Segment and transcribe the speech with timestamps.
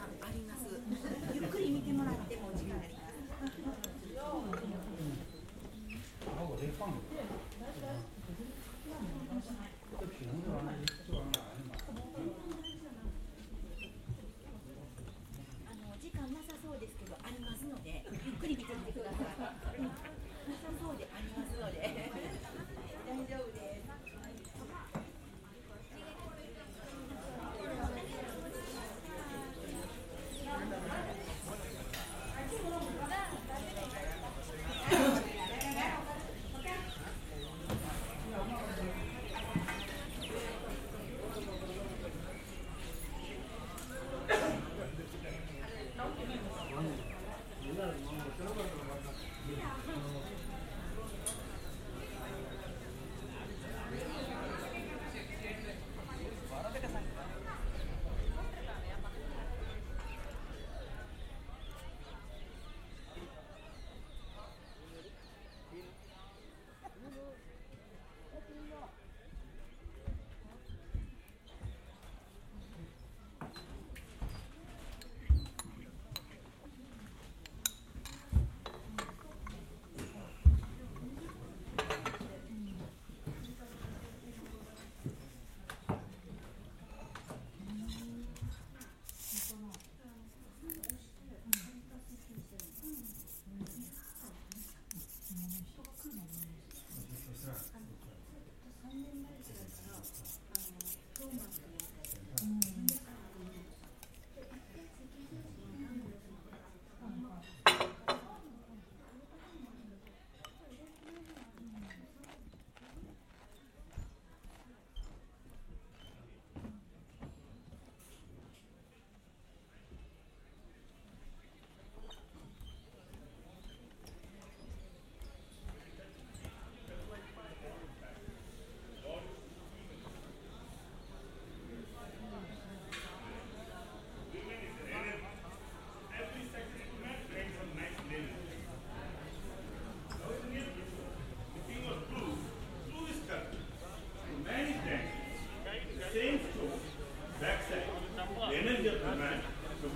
[0.00, 1.19] 感あります。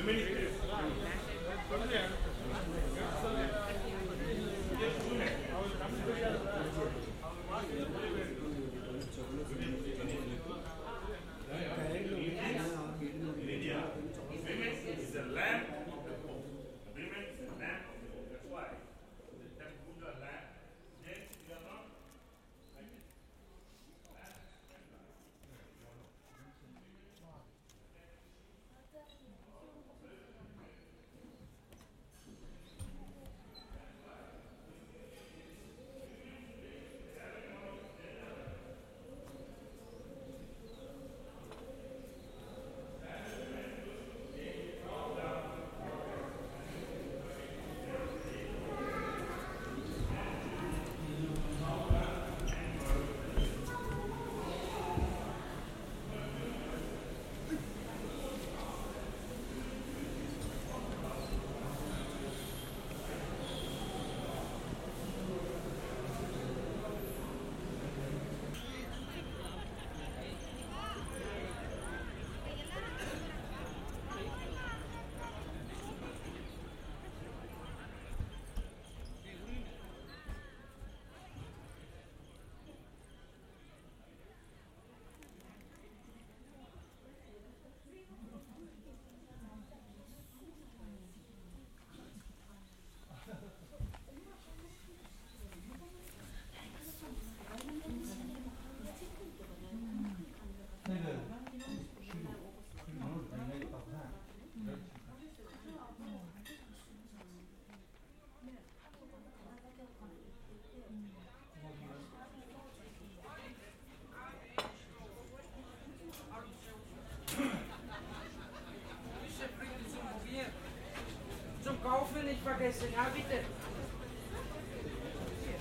[0.00, 0.50] Dominique.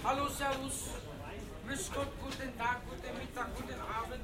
[0.05, 0.89] Hallo, Servus.
[1.67, 4.23] Grüß Gott, guten Tag, guten Mittag, guten Abend.